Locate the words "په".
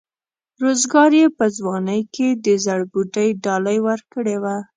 1.37-1.45